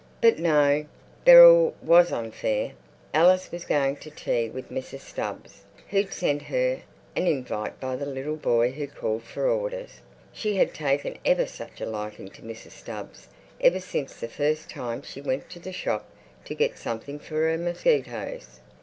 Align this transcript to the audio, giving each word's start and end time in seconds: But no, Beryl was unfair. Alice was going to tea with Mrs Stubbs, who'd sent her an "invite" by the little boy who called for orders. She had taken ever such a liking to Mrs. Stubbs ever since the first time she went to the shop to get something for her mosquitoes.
But 0.19 0.39
no, 0.39 0.87
Beryl 1.25 1.75
was 1.79 2.11
unfair. 2.11 2.71
Alice 3.13 3.51
was 3.51 3.65
going 3.65 3.97
to 3.97 4.09
tea 4.09 4.49
with 4.49 4.71
Mrs 4.71 5.01
Stubbs, 5.01 5.63
who'd 5.91 6.11
sent 6.11 6.41
her 6.41 6.81
an 7.15 7.27
"invite" 7.27 7.79
by 7.79 7.95
the 7.95 8.07
little 8.07 8.35
boy 8.35 8.71
who 8.71 8.87
called 8.87 9.21
for 9.21 9.45
orders. 9.47 10.01
She 10.33 10.55
had 10.55 10.73
taken 10.73 11.19
ever 11.23 11.45
such 11.45 11.81
a 11.81 11.85
liking 11.85 12.29
to 12.29 12.41
Mrs. 12.41 12.71
Stubbs 12.71 13.27
ever 13.59 13.79
since 13.79 14.15
the 14.15 14.27
first 14.27 14.71
time 14.71 15.03
she 15.03 15.21
went 15.21 15.51
to 15.51 15.59
the 15.59 15.71
shop 15.71 16.09
to 16.45 16.55
get 16.55 16.79
something 16.79 17.19
for 17.19 17.35
her 17.51 17.57
mosquitoes. 17.59 18.59